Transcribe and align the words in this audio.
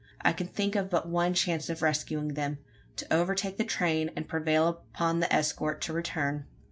I 0.23 0.33
could 0.33 0.51
think 0.51 0.75
of 0.75 0.89
but 0.89 1.07
one 1.07 1.35
chance 1.35 1.69
of 1.69 1.83
rescuing 1.83 2.29
them: 2.29 2.57
to 2.95 3.13
overtake 3.13 3.57
the 3.57 3.63
train, 3.63 4.09
and 4.15 4.27
prevail 4.27 4.67
upon 4.95 5.19
the 5.19 5.31
escort 5.31 5.79
to 5.81 5.93
return. 5.93 6.47